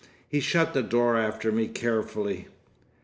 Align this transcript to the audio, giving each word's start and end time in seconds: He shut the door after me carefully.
He 0.27 0.39
shut 0.39 0.73
the 0.73 0.81
door 0.81 1.15
after 1.15 1.51
me 1.51 1.67
carefully. 1.67 2.47